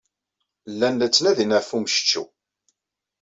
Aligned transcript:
Llan 0.71 0.95
la 0.99 1.07
ttnadin 1.09 1.55
ɣef 1.57 1.69
ummecčew. 1.75 2.25